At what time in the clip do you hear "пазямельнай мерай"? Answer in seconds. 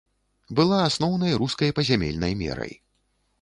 1.81-2.73